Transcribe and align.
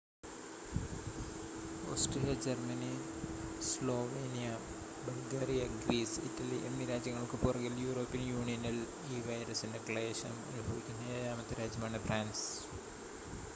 Austria 1.91 2.31
Germany 2.45 2.89
Slovenia 3.67 4.47
Bulgaria 5.03 5.65
Greece 5.77 6.17
Italy 6.21 6.57
എന്നീ 6.67 6.85
രാജ്യങ്ങൾക്കു 6.85 7.39
പുറകിൽ, 7.43 7.75
യൂറോപ്യൻ 7.85 8.23
യൂണിയനിൽ 8.29 8.79
ഈ 9.09 9.19
വൈറസിന്റെ 9.21 9.81
ക്ലേശം 9.89 10.35
അനുഭവിക്കുന്ന 10.49 11.11
ഏഴാമത്തെ 11.19 11.59
രാജ്യമാണ് 11.61 12.01
ഫ്രാൻസ് 12.07 12.47